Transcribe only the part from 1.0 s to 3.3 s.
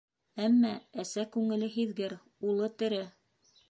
әсә күңеле һиҙгер: улы тере.